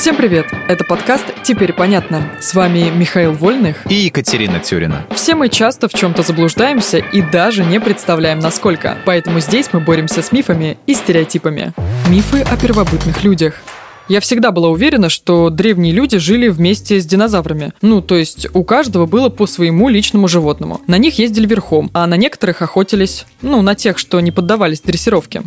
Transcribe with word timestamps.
Всем 0.00 0.16
привет! 0.16 0.46
Это 0.66 0.82
подкаст 0.82 1.26
«Теперь 1.42 1.74
понятно». 1.74 2.26
С 2.40 2.54
вами 2.54 2.90
Михаил 2.90 3.34
Вольных 3.34 3.84
и 3.86 3.96
Екатерина 3.96 4.58
Тюрина. 4.58 5.04
Все 5.14 5.34
мы 5.34 5.50
часто 5.50 5.88
в 5.88 5.92
чем-то 5.92 6.22
заблуждаемся 6.22 6.96
и 6.96 7.20
даже 7.20 7.66
не 7.66 7.78
представляем, 7.80 8.38
насколько. 8.38 8.96
Поэтому 9.04 9.40
здесь 9.40 9.68
мы 9.74 9.80
боремся 9.80 10.22
с 10.22 10.32
мифами 10.32 10.78
и 10.86 10.94
стереотипами. 10.94 11.74
Мифы 12.08 12.40
о 12.40 12.56
первобытных 12.56 13.24
людях. 13.24 13.60
Я 14.08 14.20
всегда 14.20 14.52
была 14.52 14.70
уверена, 14.70 15.10
что 15.10 15.50
древние 15.50 15.92
люди 15.92 16.16
жили 16.16 16.48
вместе 16.48 16.98
с 16.98 17.04
динозаврами. 17.04 17.74
Ну, 17.82 18.00
то 18.00 18.16
есть 18.16 18.46
у 18.54 18.64
каждого 18.64 19.04
было 19.04 19.28
по 19.28 19.46
своему 19.46 19.90
личному 19.90 20.28
животному. 20.28 20.80
На 20.86 20.96
них 20.96 21.18
ездили 21.18 21.46
верхом, 21.46 21.90
а 21.92 22.06
на 22.06 22.14
некоторых 22.14 22.62
охотились. 22.62 23.26
Ну, 23.42 23.60
на 23.60 23.74
тех, 23.74 23.98
что 23.98 24.18
не 24.20 24.30
поддавались 24.30 24.80
дрессировке 24.80 25.42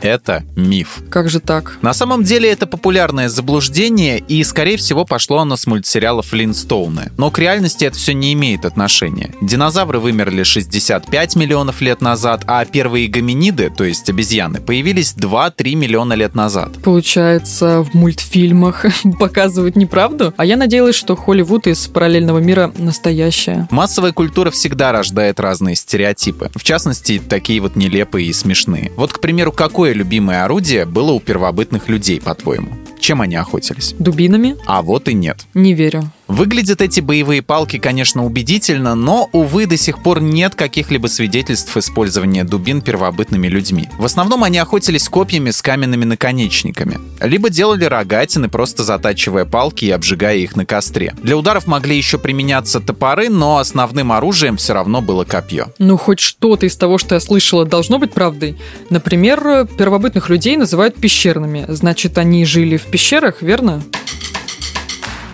это 0.00 0.44
миф. 0.56 1.02
Как 1.10 1.28
же 1.28 1.40
так? 1.40 1.78
На 1.82 1.94
самом 1.94 2.24
деле 2.24 2.50
это 2.50 2.66
популярное 2.66 3.28
заблуждение, 3.28 4.18
и, 4.18 4.42
скорее 4.44 4.76
всего, 4.76 5.04
пошло 5.04 5.38
оно 5.38 5.56
с 5.56 5.66
мультсериала 5.66 6.22
«Флинстоуны». 6.22 7.12
Но 7.16 7.30
к 7.30 7.38
реальности 7.38 7.84
это 7.84 7.96
все 7.96 8.14
не 8.14 8.32
имеет 8.32 8.64
отношения. 8.64 9.34
Динозавры 9.40 9.98
вымерли 9.98 10.42
65 10.42 11.36
миллионов 11.36 11.80
лет 11.80 12.00
назад, 12.00 12.44
а 12.46 12.64
первые 12.64 13.08
гоминиды, 13.08 13.70
то 13.70 13.84
есть 13.84 14.08
обезьяны, 14.10 14.60
появились 14.60 15.14
2-3 15.14 15.74
миллиона 15.74 16.14
лет 16.14 16.34
назад. 16.34 16.72
Получается, 16.82 17.82
в 17.82 17.94
мультфильмах 17.94 18.84
показывают 19.18 19.76
неправду? 19.76 20.34
А 20.36 20.44
я 20.44 20.56
надеялась, 20.56 20.96
что 20.96 21.16
Холливуд 21.16 21.66
из 21.66 21.86
параллельного 21.86 22.38
мира 22.38 22.72
настоящая. 22.78 23.68
Массовая 23.70 24.12
культура 24.12 24.50
всегда 24.50 24.92
рождает 24.92 25.40
разные 25.40 25.76
стереотипы. 25.76 26.50
В 26.54 26.62
частности, 26.62 27.20
такие 27.26 27.60
вот 27.60 27.76
нелепые 27.76 28.28
и 28.28 28.32
смешные. 28.32 28.92
Вот, 28.96 29.12
к 29.12 29.20
примеру, 29.20 29.52
какое 29.86 29.98
любимое 29.98 30.44
орудие 30.44 30.84
было 30.84 31.12
у 31.12 31.20
первобытных 31.20 31.88
людей, 31.88 32.20
по-твоему? 32.20 32.72
Чем 32.98 33.20
они 33.22 33.36
охотились? 33.36 33.94
Дубинами? 34.00 34.56
А 34.66 34.82
вот 34.82 35.06
и 35.06 35.14
нет. 35.14 35.46
Не 35.54 35.74
верю. 35.74 36.10
Выглядят 36.28 36.80
эти 36.80 37.00
боевые 37.00 37.40
палки, 37.40 37.78
конечно, 37.78 38.24
убедительно, 38.24 38.94
но, 38.94 39.28
увы, 39.32 39.66
до 39.66 39.76
сих 39.76 40.02
пор 40.02 40.20
нет 40.20 40.54
каких-либо 40.54 41.06
свидетельств 41.06 41.76
использования 41.76 42.42
дубин 42.42 42.80
первобытными 42.80 43.46
людьми. 43.46 43.88
В 43.98 44.04
основном 44.04 44.42
они 44.42 44.58
охотились 44.58 45.08
копьями 45.08 45.50
с 45.50 45.62
каменными 45.62 46.04
наконечниками. 46.04 46.98
Либо 47.20 47.48
делали 47.48 47.84
рогатины, 47.84 48.48
просто 48.48 48.82
затачивая 48.82 49.44
палки 49.44 49.84
и 49.84 49.90
обжигая 49.90 50.36
их 50.36 50.56
на 50.56 50.66
костре. 50.66 51.14
Для 51.22 51.36
ударов 51.36 51.66
могли 51.66 51.96
еще 51.96 52.18
применяться 52.18 52.80
топоры, 52.80 53.28
но 53.28 53.58
основным 53.58 54.10
оружием 54.12 54.56
все 54.56 54.74
равно 54.74 55.00
было 55.00 55.24
копье. 55.24 55.68
Ну, 55.78 55.96
хоть 55.96 56.20
что-то 56.20 56.66
из 56.66 56.76
того, 56.76 56.98
что 56.98 57.14
я 57.14 57.20
слышала, 57.20 57.64
должно 57.64 57.98
быть 57.98 58.12
правдой. 58.12 58.58
Например, 58.90 59.66
первобытных 59.78 60.28
людей 60.28 60.56
называют 60.56 60.96
пещерными. 60.96 61.66
Значит, 61.68 62.18
они 62.18 62.44
жили 62.44 62.76
в 62.76 62.84
пещерах, 62.84 63.42
верно? 63.42 63.82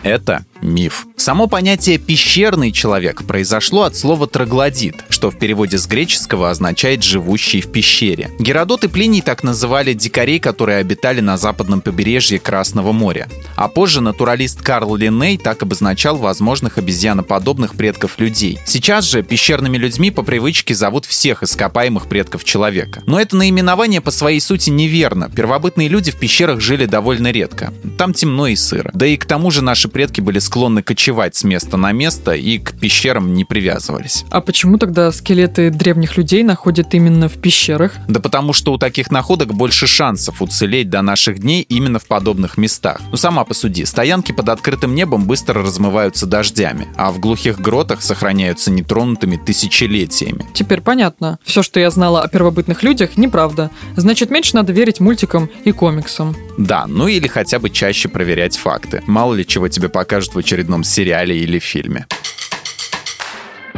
Это 0.03 0.45
миф. 0.61 1.06
Само 1.17 1.47
понятие 1.47 1.98
«пещерный 1.98 2.72
человек» 2.72 3.25
произошло 3.25 3.83
от 3.83 3.97
слова 3.97 4.27
«троглодит», 4.27 5.05
что 5.23 5.31
в 5.31 5.39
переводе 5.39 5.78
с 5.78 5.87
греческого 5.87 6.51
означает 6.51 7.05
«живущий 7.05 7.61
в 7.61 7.70
пещере». 7.70 8.33
Геродот 8.41 8.83
и 8.83 8.89
Плиний 8.89 9.20
так 9.20 9.45
называли 9.45 9.92
дикарей, 9.92 10.41
которые 10.41 10.78
обитали 10.78 11.20
на 11.20 11.37
западном 11.37 11.81
побережье 11.81 12.41
Красного 12.41 12.91
моря. 12.91 13.28
А 13.55 13.69
позже 13.69 14.00
натуралист 14.00 14.62
Карл 14.62 14.97
Линней 14.97 15.39
так 15.39 15.62
обозначал 15.62 16.17
возможных 16.17 16.77
обезьяноподобных 16.78 17.77
предков 17.77 18.19
людей. 18.19 18.59
Сейчас 18.67 19.05
же 19.05 19.23
пещерными 19.23 19.77
людьми 19.77 20.11
по 20.11 20.25
привычке 20.25 20.75
зовут 20.75 21.05
всех 21.05 21.45
ископаемых 21.45 22.09
предков 22.09 22.43
человека. 22.43 23.05
Но 23.06 23.20
это 23.20 23.37
наименование 23.37 24.00
по 24.00 24.11
своей 24.11 24.41
сути 24.41 24.70
неверно. 24.70 25.31
Первобытные 25.31 25.87
люди 25.87 26.11
в 26.11 26.17
пещерах 26.17 26.59
жили 26.59 26.87
довольно 26.87 27.31
редко. 27.31 27.73
Там 27.97 28.12
темно 28.12 28.48
и 28.48 28.56
сыро. 28.56 28.91
Да 28.93 29.06
и 29.06 29.17
к 29.17 29.25
тому 29.25 29.53
же 29.53 29.62
наши 29.62 29.89
предки 29.89 30.20
были 30.20 30.41
склонны 30.41 30.83
кочевать 30.83 31.37
с 31.37 31.45
места 31.45 31.77
на 31.77 31.93
место 31.93 32.33
и 32.33 32.59
к 32.59 32.73
пещерам 32.73 33.34
не 33.34 33.45
привязывались. 33.45 34.25
А 34.28 34.41
почему 34.41 34.78
тогда 34.78 35.12
скелеты 35.12 35.71
древних 35.71 36.17
людей 36.17 36.43
находят 36.43 36.95
именно 36.95 37.28
в 37.28 37.34
пещерах? 37.34 37.93
Да 38.09 38.21
потому 38.21 38.53
что 38.53 38.73
у 38.73 38.78
таких 38.78 39.11
находок 39.11 39.55
больше 39.55 39.87
шансов 39.87 40.43
уцелеть 40.43 40.91
до 40.91 41.03
наших 41.03 41.39
дней 41.39 41.62
именно 41.62 41.99
в 41.99 42.06
подобных 42.06 42.56
местах. 42.56 43.00
Ну 43.11 43.17
сама 43.17 43.45
посуди, 43.45 43.84
стоянки 43.84 44.33
под 44.33 44.49
открытым 44.49 44.95
небом 44.95 45.25
быстро 45.25 45.62
размываются 45.62 46.27
дождями, 46.27 46.89
а 46.97 47.11
в 47.12 47.21
глухих 47.21 47.61
гротах 47.61 48.03
сохраняются 48.03 48.71
нетронутыми 48.71 49.37
тысячелетиями. 49.37 50.47
Теперь 50.55 50.81
понятно. 50.81 51.39
Все, 51.44 51.62
что 51.62 51.81
я 51.81 51.91
знала 51.91 52.23
о 52.23 52.29
первобытных 52.29 52.83
людях, 52.83 53.17
неправда. 53.17 53.71
Значит, 53.97 54.31
меньше 54.31 54.56
надо 54.56 54.73
верить 54.73 55.00
мультикам 55.00 55.50
и 55.65 55.73
комиксам. 55.73 56.37
Да, 56.59 56.87
ну 56.87 57.09
или 57.09 57.29
хотя 57.29 57.59
бы 57.59 57.71
чаще 57.71 58.09
проверять 58.09 58.56
факты. 58.56 59.03
Мало 59.06 59.34
ли 59.34 59.47
чего 59.47 59.69
тебе 59.69 59.89
покажут 59.89 60.34
в 60.34 60.39
очередном 60.39 60.84
сериале 60.84 61.39
или 61.39 61.59
фильме. 61.59 62.06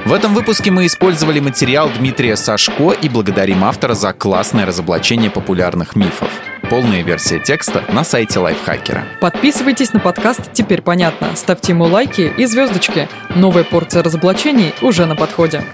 В 0.05 0.13
этом 0.13 0.35
выпуске 0.35 0.71
мы 0.71 0.85
использовали 0.85 1.41
материал 1.41 1.89
Дмитрия 1.89 2.37
Сашко 2.37 2.91
и 2.91 3.09
благодарим 3.09 3.65
автора 3.65 3.95
за 3.95 4.13
классное 4.13 4.67
разоблачение 4.67 5.31
популярных 5.31 5.97
мифов. 5.97 6.29
Полная 6.69 7.03
версия 7.03 7.39
текста 7.39 7.83
на 7.91 8.05
сайте 8.05 8.39
Лайфхакера. 8.39 9.05
Подписывайтесь 9.23 9.95
на 9.95 10.01
подкаст 10.01 10.53
«Теперь 10.53 10.83
понятно», 10.83 11.35
ставьте 11.37 11.73
ему 11.73 11.85
лайки 11.85 12.31
и 12.37 12.45
звездочки. 12.45 13.09
Новая 13.35 13.65
порция 13.65 14.03
разоблачений 14.03 14.75
уже 14.83 15.07
на 15.07 15.17
подходе. 15.17 15.65